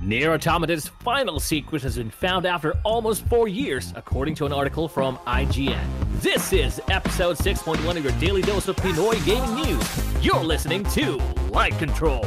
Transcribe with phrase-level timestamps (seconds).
[0.00, 4.86] Nier Automata's final secret has been found after almost four years, according to an article
[4.86, 5.84] from IGN.
[6.20, 10.24] This is episode 6.1 of your daily dose of Pinoy gaming news.
[10.24, 11.16] You're listening to
[11.50, 12.24] Light Control.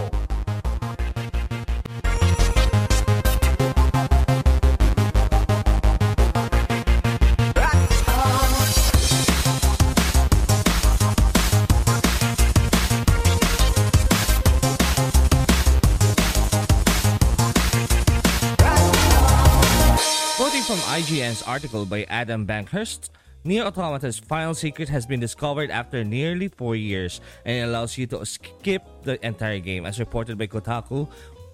[20.92, 23.12] IGN's article by Adam Bankhurst,
[23.46, 28.06] Nier Automata's final secret has been discovered after nearly four years and it allows you
[28.08, 29.86] to skip the entire game.
[29.86, 31.08] As reported by Kotaku,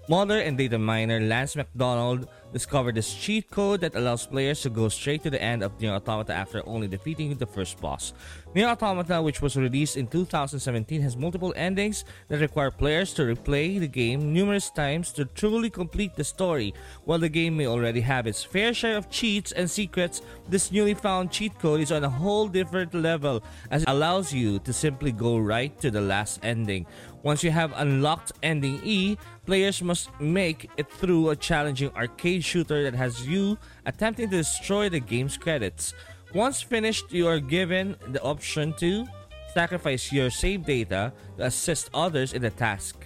[0.08, 4.88] modder and data miner Lance McDonald discovered this cheat code that allows players to go
[4.88, 8.12] straight to the end of Nier Automata after only defeating the first boss.
[8.54, 13.78] Nier Automata, which was released in 2017, has multiple endings that require players to replay
[13.78, 16.72] the game numerous times to truly complete the story.
[17.04, 20.94] While the game may already have its fair share of cheats and secrets, this newly
[20.94, 25.12] found cheat code is on a whole different level as it allows you to simply
[25.12, 26.86] go right to the last ending.
[27.22, 32.82] Once you have unlocked ending E, players must make it through a challenging arcade shooter
[32.84, 35.94] that has you attempting to destroy the game's credits.
[36.34, 39.06] Once finished, you are given the option to
[39.54, 42.96] sacrifice your save data to assist others in the task.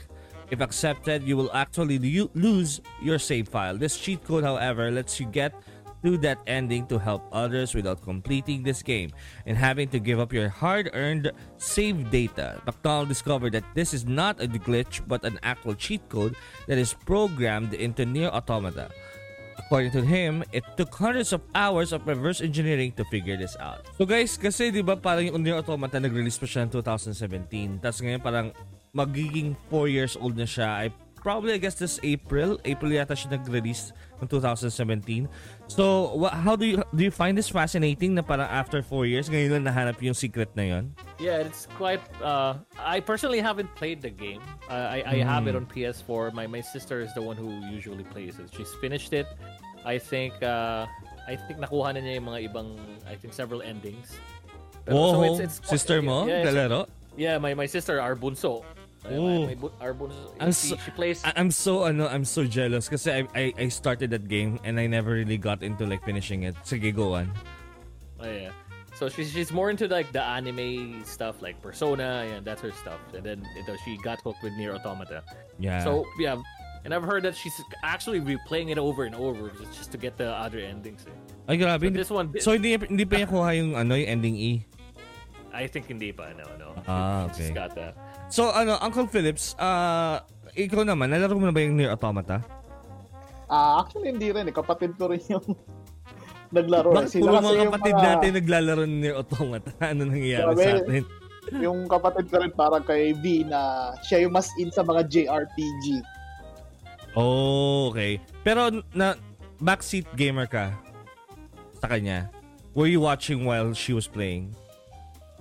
[0.51, 1.99] If accepted, you will actually
[2.35, 3.79] lose your save file.
[3.79, 5.55] This cheat code, however, lets you get
[6.03, 9.11] do that ending to help others without completing this game
[9.47, 12.61] and having to give up your hard-earned save data.
[12.67, 16.35] McDonald discovered that this is not a glitch but an actual cheat code
[16.67, 18.91] that is programmed into Nier Automata.
[19.59, 23.85] According to him, it took hundreds of hours of reverse engineering to figure this out.
[23.97, 27.81] So guys, kasi di ba parang yung Nier Automata nag-release pa siya in 2017.
[27.81, 28.49] Tapos ngayon parang
[28.93, 30.69] magiging 4 years old na siya.
[30.85, 30.93] I
[31.23, 32.59] probably I guess this April.
[32.67, 35.31] April yata siya nag-release ng 2017.
[35.71, 39.31] So, what, how do you do you find this fascinating na parang after 4 years
[39.31, 40.85] ngayon lang nahanap yung secret na yon?
[41.23, 44.43] Yeah, it's quite uh I personally haven't played the game.
[44.67, 45.31] Uh, I I mm.
[45.31, 46.35] have it on PS4.
[46.35, 48.51] My my sister is the one who usually plays it.
[48.51, 49.31] She's finished it.
[49.87, 50.91] I think uh
[51.31, 52.69] I think nakuha na niya yung mga ibang
[53.07, 54.19] I think several endings.
[54.83, 56.27] Pero, oh, so it's, it's, sister mo?
[56.27, 56.91] Yeah, galero?
[57.15, 58.67] Yeah, my my sister, our bunso.
[59.05, 59.47] Oh.
[59.47, 59.69] May, may
[60.39, 64.15] I'm so, she plays I'm so ano I'm so jealous kasi I, I I started
[64.15, 66.55] that game and I never really got into like finishing it.
[66.63, 67.27] Sige, go on.
[68.23, 68.55] Oh yeah.
[68.95, 73.03] So she's she's more into like the anime stuff like Persona and that's her stuff.
[73.11, 75.27] And then you know, she got hooked with Nier Automata.
[75.59, 75.83] Yeah.
[75.83, 76.39] So yeah,
[76.85, 80.17] and I've heard that she's actually replaying it over and over just, just to get
[80.17, 81.07] the other endings.
[81.11, 81.51] Eh.
[81.51, 81.91] Ay grabe.
[81.91, 84.63] So, this one So hindi hindi pa niya kuha yung ano yung ending E.
[85.53, 86.73] I think hindi pa no no.
[86.89, 87.49] Ah, okay.
[87.49, 87.93] She's got that.
[88.33, 90.25] So, ano, Uncle Phillips, uh,
[90.57, 92.41] ikaw naman, nalaro mo na ba yung Nier Automata?
[93.53, 94.49] Ah, uh, actually hindi rin.
[94.49, 94.55] Eh.
[94.57, 95.45] Kapatid ko rin yung
[96.57, 96.97] naglaro.
[96.97, 98.05] Bakit puro mga kapatid mga...
[98.09, 99.71] natin naglalaro ng Nier Automata?
[99.93, 101.05] Ano nangyayari Sabi, sa atin?
[101.59, 106.01] yung kapatid ko rin parang kay V na siya yung mas in sa mga JRPG.
[107.13, 108.17] Oh, okay.
[108.41, 109.21] Pero na
[109.61, 110.73] backseat gamer ka
[111.77, 112.33] sa kanya.
[112.73, 114.57] Were you watching while she was playing?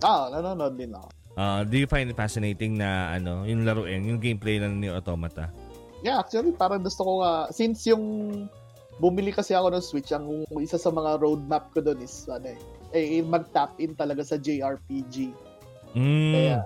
[0.01, 1.09] Ah, nanonood din ako.
[1.37, 5.47] Uh, do you find it fascinating na ano, yung laruin, yung gameplay lang ni Automata?
[6.01, 8.03] Yeah, actually parang gusto ko nga since yung
[8.97, 12.59] bumili kasi ako ng Switch, ang isa sa mga roadmap ko doon is ano eh,
[12.93, 15.31] eh mag-tap in talaga sa JRPG.
[15.95, 16.33] Mm.
[16.33, 16.57] Kaya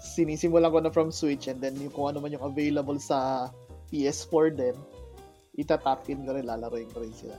[0.00, 3.50] sinisimulan ko na from Switch and then yung kung ano man yung available sa
[3.92, 4.76] PS4 din,
[5.60, 7.36] itatap in ko rin, lalaroin ko rin sila.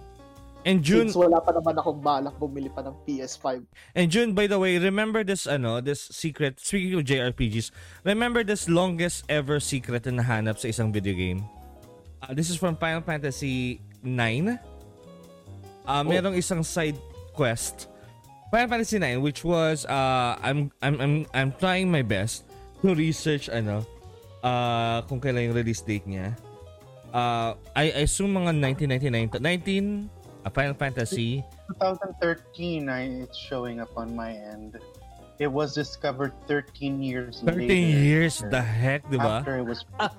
[0.61, 3.65] And June Since wala pa naman akong balak bumili pa ng PS5.
[3.97, 7.73] And June by the way, remember this ano, this secret speaking of JRPGs,
[8.05, 11.41] remember this longest ever secret na nahanap sa isang video game?
[12.21, 14.53] Uh, this is from Final Fantasy 9.
[14.53, 16.05] Uh, oh.
[16.05, 16.97] merong isang side
[17.33, 17.89] quest
[18.53, 22.45] Final Fantasy 9 which was uh I'm I'm I'm I'm trying my best
[22.85, 23.81] to research ano
[24.45, 26.37] uh kung kailan yung release date niya.
[27.09, 31.43] Uh I, I assume mga 1999 to 19 a Final Fantasy.
[31.79, 34.77] 2013, I, it's showing up on my end.
[35.39, 37.73] It was discovered 13 years 13 later.
[37.73, 38.43] years?
[38.49, 39.41] The heck, di ba?
[39.41, 39.85] After it was...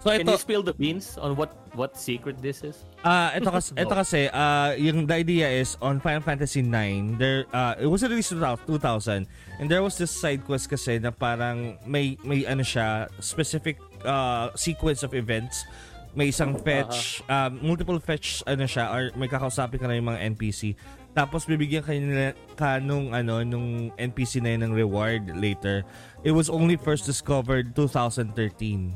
[0.00, 2.88] So Can ito, you spill the beans on what what secret this is?
[3.04, 7.20] Ah, uh, ito kasi ito kasi uh, yung the idea is on Final Fantasy 9,
[7.20, 9.28] there uh, it was released in 2000
[9.60, 13.76] and there was this side quest kasi na parang may may ano siya specific
[14.08, 15.68] uh, sequence of events
[16.14, 20.20] may isang fetch, um, multiple fetch ano siya or may kakausapin ka na yung mga
[20.34, 20.74] NPC.
[21.10, 25.82] Tapos bibigyan ka nila ka nung ano nung NPC na yun ng reward later.
[26.22, 28.94] It was only first discovered 2013.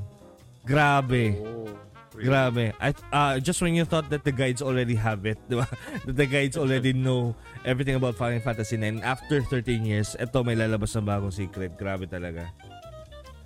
[0.65, 1.35] Grabe.
[1.39, 1.69] Oh,
[2.15, 2.27] really?
[2.31, 2.65] Grabe.
[2.79, 5.67] I, uh, just when you thought that the guides already have it, di ba?
[6.07, 7.35] that the guides already know
[7.67, 9.03] everything about Final Fantasy 9.
[9.03, 11.75] After 13 years, eto may lalabas ng bagong secret.
[11.77, 12.49] Grabe talaga.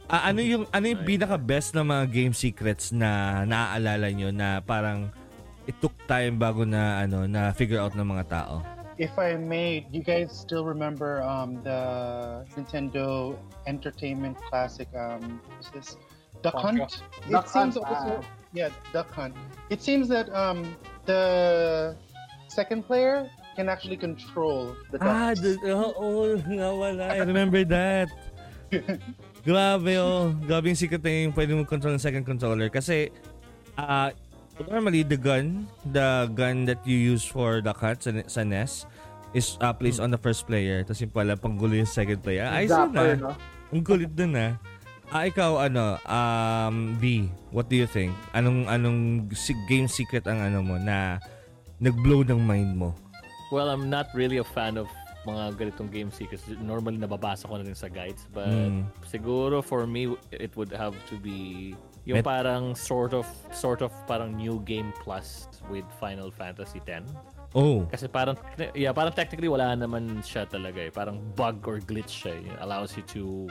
[0.09, 4.65] Ah, ano yung ano yung pinaka best na mga game secrets na naaalala nyo na
[4.65, 5.13] parang
[5.69, 8.65] it took time bago na ano na figure out ng mga tao?
[8.97, 11.81] If I may, you guys still remember um, the
[12.57, 13.37] Nintendo
[13.69, 14.89] Entertainment Classic?
[14.97, 16.01] Um, what's this?
[16.41, 16.57] Duck.
[16.57, 17.05] Hunt.
[17.31, 18.25] Duck it seems Hunt, also, ah.
[18.57, 19.37] yeah, Duck Hunt.
[19.71, 21.95] It seems that um, the
[22.49, 25.45] second player can actually control the Ah, ducks.
[25.45, 27.13] the, oh, oh, nawala.
[27.13, 28.09] I remember that.
[29.47, 30.35] Grabe oh.
[30.47, 32.69] Grabe yung secret na yung pwede mo control ng second controller.
[32.71, 33.13] Kasi,
[33.79, 34.11] ah,
[34.67, 38.87] normally the gun, the gun that you use for the cut sa, sa NES
[39.37, 40.83] is uh, placed on the first player.
[40.83, 42.49] Tapos yung pala, panggulo yung second player.
[42.49, 43.15] Ay, so na.
[43.15, 43.33] no?
[43.71, 44.57] Ang kulit dun ah.
[45.09, 48.13] Ah, ikaw ano, um, B, what do you think?
[48.37, 51.17] Anong anong si- game secret ang ano mo na
[51.81, 52.93] nag-blow ng mind mo?
[53.49, 54.85] Well, I'm not really a fan of
[55.29, 56.41] mga ganitong game seekers.
[56.57, 58.25] Normally, nababasa ko na rin sa guides.
[58.33, 58.89] But Mm.
[59.05, 61.73] siguro for me, it would have to be
[62.09, 67.05] yung Met- parang sort of sort of parang new game plus with Final Fantasy X.
[67.53, 67.85] Oh.
[67.89, 68.37] Kasi parang
[68.73, 70.93] yeah, parang technically wala naman siya talaga eh.
[70.93, 72.41] Parang bug or glitch siya.
[72.41, 72.49] eh.
[72.49, 73.49] It allows you to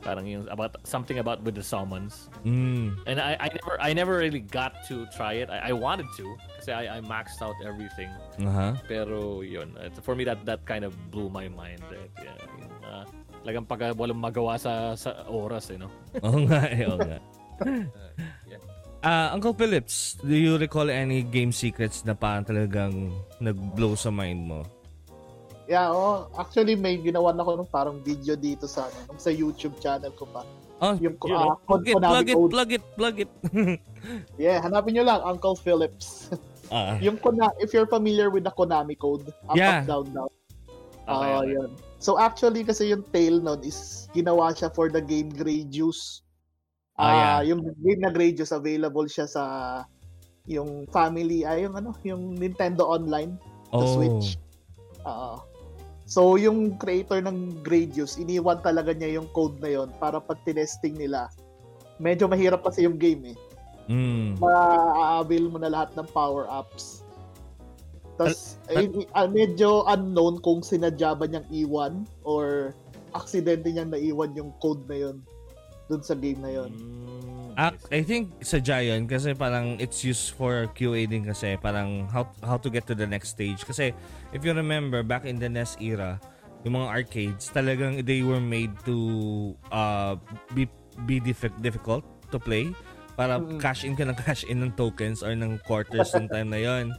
[0.00, 2.28] parang yung about something about with the summons.
[2.44, 2.96] Mm.
[3.06, 5.48] And I, I never I never really got to try it.
[5.48, 6.26] I, I wanted to
[6.58, 8.10] kasi I, I maxed out everything.
[8.40, 8.80] Aha.
[8.88, 11.84] Pero yun, uh, for me that that kind of blew my mind.
[11.92, 12.08] Eh.
[12.24, 13.04] Yeah, yung, uh,
[13.44, 15.88] lagang pag walang magawa sa sa oras eh, no?
[16.26, 17.18] Oo nga eh, oo nga.
[18.50, 18.60] yeah.
[19.00, 23.08] Ah, Uncle Phillips, do you recall any game secrets na parang talagang
[23.40, 24.60] nag-blow sa mind mo?
[25.70, 29.78] Yeah, oh, actually may ginawa na ako ng parang video dito sa ano, sa YouTube
[29.78, 30.42] channel ko pa.
[30.82, 32.50] Oh, Yung ah, code plug it, plug it, code.
[32.50, 33.30] plug it, plug it.
[34.34, 36.34] Yeah, hanapin nyo lang Uncle Phillips.
[36.74, 39.86] ah, yung Kona, if you're familiar with the Konami code, up, Yeah.
[39.86, 40.32] up, down, down.
[41.06, 41.54] Okay, Ah, okay.
[41.54, 41.70] yun.
[42.02, 46.26] So actually kasi yung tail nun is ginawa siya for the game Gradius.
[46.98, 49.42] Ah, Ah, yung game na Gradius available siya sa
[50.50, 53.38] yung family ay yung ano, yung Nintendo Online
[53.70, 53.94] sa oh.
[53.94, 54.34] Switch.
[55.06, 55.38] Ah.
[56.10, 60.98] So yung creator ng Gradius, iniwan talaga niya yung code na yon para pag tinesting
[60.98, 61.30] nila.
[62.02, 63.38] Medyo mahirap kasi yung game eh
[63.90, 64.38] Mm.
[64.38, 67.02] ma-avail mo na lahat ng power-ups.
[68.14, 68.86] Tapos, eh,
[69.18, 72.70] ah, medyo unknown kung sinadya ba niyang iwan or
[73.18, 75.18] aksidente niyang naiwan yung code na yun
[75.90, 76.70] dun sa game na yun.
[76.70, 81.58] Mm, Ah, I I think sa Giant kasi parang it's used for QA din kasi
[81.58, 83.90] parang how how to get to the next stage kasi
[84.30, 86.16] if you remember back in the NES era
[86.62, 88.96] yung mga arcades talagang they were made to
[89.74, 90.14] uh
[90.54, 90.64] be
[91.04, 92.70] be diffi- difficult to play
[93.18, 93.58] para Mm.
[93.60, 96.94] cash in ka ng cash in ng tokens or ng quarters ng time na yon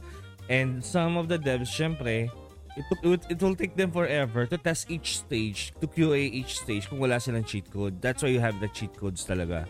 [0.46, 2.28] and some of the devs syempre
[2.76, 6.60] it, took- it, it will take them forever to test each stage, to QA each
[6.60, 8.00] stage kung wala silang cheat code.
[8.00, 9.66] That's why you have the cheat codes talaga.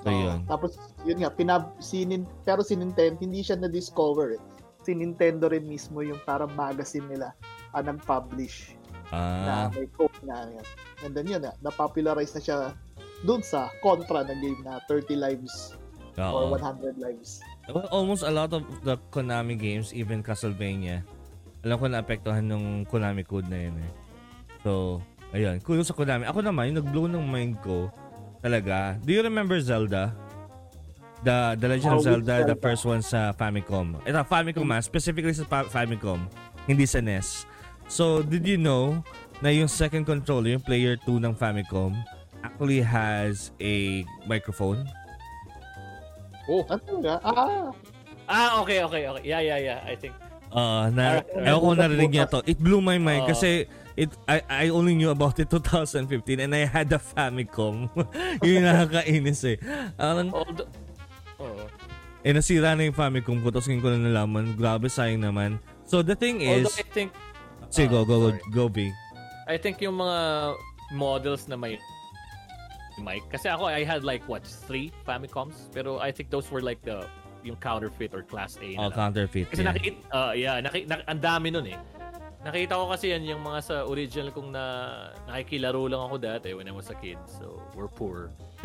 [0.00, 0.16] So, Oo.
[0.16, 0.38] yun.
[0.48, 2.08] Tapos, yun nga, pinab, si,
[2.48, 4.42] pero si Nintendo, hindi siya na-discover eh.
[4.80, 7.36] Si Nintendo rin mismo yung parang magazine nila
[7.76, 8.72] ah, nag-publish
[9.12, 10.66] na Ah, may code na yan.
[11.04, 12.58] And then yun, ah, na-popularize na siya
[13.26, 15.76] dun sa Contra na game na 30 lives
[16.16, 16.56] or oo.
[16.56, 17.44] 100 lives.
[17.68, 21.04] Well, Almost a lot of the Konami games, even Castlevania,
[21.60, 23.90] alam ko na-apektuhan ng Konami code na yun eh.
[24.60, 25.00] So,
[25.30, 25.60] ayun.
[25.60, 26.24] Kuno sa Konami.
[26.24, 27.92] Ako naman, yung nag-blow ng mind ko,
[28.38, 28.96] talaga.
[28.98, 30.16] Do you remember Zelda?
[31.20, 32.64] The The Legend of Oh, with Zelda, the Zelda.
[32.64, 34.00] first one sa Famicom.
[34.02, 36.24] Ito, Famicom ah, specifically sa Fa- Famicom,
[36.64, 37.44] hindi sa NES.
[37.86, 39.04] So, did you know
[39.38, 41.92] na yung second controller, yung player 2 ng Famicom,
[42.40, 44.80] actually has a microphone?
[46.48, 46.64] Oh.
[46.66, 47.20] Ano nga?
[47.20, 47.68] Ah,
[48.24, 49.24] Ah, okay, okay, okay.
[49.26, 49.78] Yeah, yeah, yeah.
[49.82, 50.14] I think
[50.50, 51.46] Uh, na, alright.
[51.46, 52.42] ewan ko narinig niya to.
[52.42, 53.30] It blew my mind Oo.
[53.30, 56.10] kasi it I, I only knew about it 2015
[56.42, 57.86] and I had a Famicom.
[58.42, 59.56] yun yung nakakainis eh.
[59.94, 60.66] Parang, although,
[61.38, 61.66] oh,
[62.20, 64.44] eh nasira na yung Famicom ko tapos ngayon ko na nalaman.
[64.58, 65.62] Grabe, sayang naman.
[65.86, 67.10] So the thing is, although I think
[67.70, 68.42] sige, go, Ah, go, go, sorry.
[68.50, 68.78] go, B.
[69.46, 70.18] I think yung mga
[70.94, 71.78] models na may
[73.00, 76.82] mic kasi ako I had like what three Famicoms pero I think those were like
[76.84, 77.08] the
[77.42, 79.10] yung counterfeit or class A na Oh, lang.
[79.10, 79.46] counterfeit.
[79.48, 79.68] Kasi yeah.
[79.70, 81.78] nakikita, uh, yeah, naki, nak, ang dami nun eh.
[82.40, 84.64] Nakita ko kasi yan yung mga sa original kong na
[85.28, 87.20] nakikilaro lang ako dati when I was a kid.
[87.28, 88.32] So, we're poor.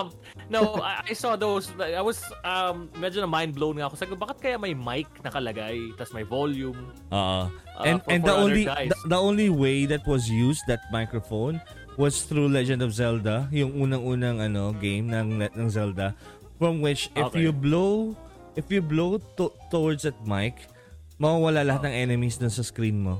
[0.00, 0.08] um,
[0.48, 1.68] no, I, I saw those.
[1.76, 4.00] I was um, medyo na mind blown nga ako.
[4.00, 6.88] Sabi ko, bakit kaya may mic nakalagay, tas may volume?
[7.12, 7.52] Oo.
[7.52, 8.88] uh, and for- and for the only guys?
[8.88, 11.60] the, the only way that was used that microphone
[11.94, 16.16] was through Legend of Zelda, yung unang-unang ano game ng ng Zelda,
[16.56, 17.42] from which if Okay.
[17.42, 18.14] you blow
[18.54, 20.70] if you blow to- towards that mic,
[21.16, 23.18] mawawala lahat ng enemies dun sa screen mo.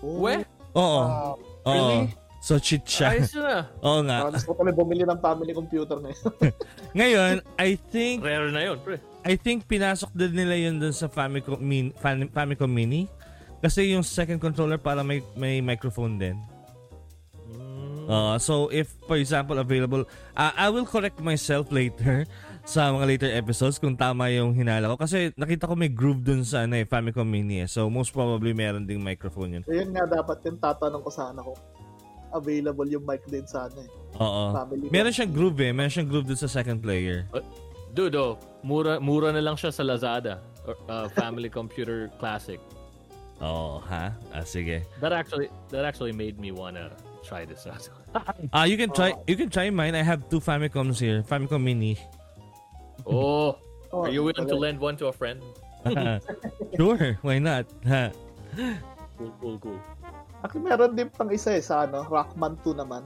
[0.00, 0.44] Oh, We?
[0.72, 1.00] Oo.
[1.02, 1.32] Wow.
[1.64, 1.72] Oo.
[1.72, 2.12] Really?
[2.38, 3.10] So siya.
[3.10, 3.66] Ayos na.
[3.86, 4.30] Oo nga.
[4.30, 6.22] Gusto ko kami bumili ng family computer ngayon.
[7.00, 9.02] Ngayon, I think Rare na yun, pre.
[9.26, 13.10] I think pinasok din nila yun dun sa Famicom, min, Fam- Famicom Mini.
[13.58, 16.38] Kasi yung second controller para may may microphone din.
[18.06, 20.06] Uh, so if for example available,
[20.38, 22.22] uh, I will correct myself later
[22.66, 26.46] sa mga later episodes kung tama yung hinala ko kasi nakita ko may groove dun
[26.46, 27.68] sa ano, eh, Famicom Mini eh.
[27.70, 29.62] So most probably meron ding microphone yun.
[29.66, 31.58] Ayun nga, dapat yung tatanong ko sana kung
[32.34, 33.90] available yung mic din sana eh.
[34.22, 34.54] Oo.
[34.54, 35.70] Family Meron siyang groove eh.
[35.74, 37.26] Meron siyang groove dun sa second player.
[37.96, 40.42] Dude, oh, mura, mura na lang siya sa Lazada.
[40.66, 42.60] Or, uh, Family Computer Classic.
[43.40, 44.16] Oo, ha?
[44.32, 44.84] Ah, sige.
[45.00, 46.92] That actually, that actually made me wanna
[47.26, 47.82] try this out.
[48.54, 49.98] Ah, you can try you can try mine.
[49.98, 51.26] I have two Famicoms here.
[51.26, 51.98] Famicom Mini.
[53.04, 53.58] oh,
[53.92, 55.42] Oh, are you willing to lend one to a friend?
[56.76, 57.66] sure, why not?
[57.86, 58.10] Ha?
[59.16, 59.80] Cool, cool, cool.
[60.44, 63.00] Actually, meron din pang isa eh sa ano, Rockman 2 naman.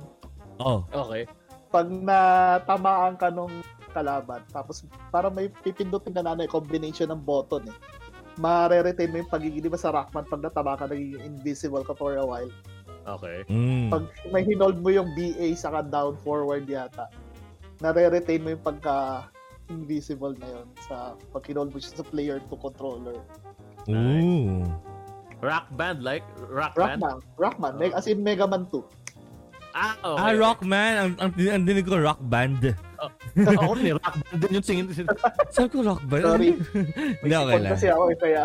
[0.59, 0.83] Oh.
[0.91, 1.23] Okay.
[1.71, 3.63] Pag natamaan ka nung
[3.95, 4.83] kalaban, tapos
[5.15, 7.77] para may pipindutin ka na ano, combination ng button eh.
[8.43, 12.19] Mare-retain mo yung pagiging, di ba sa Rockman, pag natama ka, nagiging invisible ka for
[12.19, 12.51] a while.
[13.07, 13.39] Okay.
[13.49, 13.89] Mm.
[13.89, 17.09] Pag may hinold mo yung BA saka down forward yata,
[17.81, 19.27] nare-retain mo yung pagka
[19.71, 23.17] invisible na yon sa pag hinold mo siya sa player to controller.
[23.89, 24.67] Ooh.
[25.41, 27.01] Rock band, like rock, band.
[27.01, 28.85] Rockman, Rockman, Meg- as in Mega Man 2.
[29.71, 30.21] Ah, okay.
[30.21, 30.93] Ah, Rockman.
[30.99, 32.75] Ang, ang, ang dinig ko, rock band.
[33.39, 34.87] Ako ni rock band din yung singin.
[35.55, 36.27] Sabi ko, rock band?
[36.27, 36.51] Sorry.
[37.23, 37.73] Hindi, okay lang.
[37.73, 38.43] kasi ako eh, kaya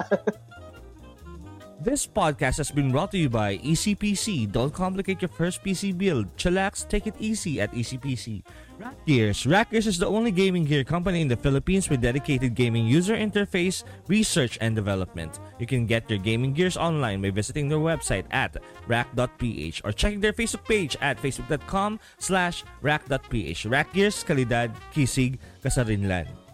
[1.86, 4.50] This podcast has been brought to you by ECPC.
[4.50, 6.26] Don't complicate your first PC build.
[6.34, 8.42] Chillax, take it easy at ECPC.
[8.82, 9.46] Rack Gears.
[9.46, 13.14] Rack Gears is the only gaming gear company in the Philippines with dedicated gaming user
[13.14, 15.38] interface, research, and development.
[15.62, 18.58] You can get your gaming gears online by visiting their website at
[18.90, 23.70] rack.ph or checking their Facebook page at facebook.com slash rack.ph.
[23.70, 26.45] Rack Gears, kalidad, kisig, kasarinlan.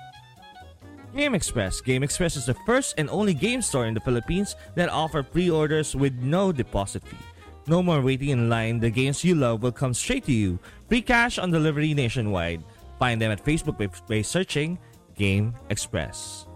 [1.16, 1.82] Game Express.
[1.82, 5.96] Game Express is the first and only game store in the Philippines that offer pre-orders
[5.96, 7.18] with no deposit fee.
[7.68, 8.80] No more waiting in line.
[8.80, 10.58] The games you love will come straight to you.
[10.88, 12.64] Free cash on delivery nationwide.
[12.98, 14.80] Find them at Facebook by, by searching
[15.16, 16.48] Game Express.